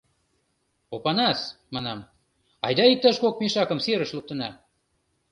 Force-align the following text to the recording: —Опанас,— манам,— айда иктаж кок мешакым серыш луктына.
—Опанас,— 0.95 1.39
манам,— 1.73 1.99
айда 2.65 2.83
иктаж 2.93 3.15
кок 3.23 3.35
мешакым 3.41 3.79
серыш 3.85 4.11
луктына. 4.15 4.49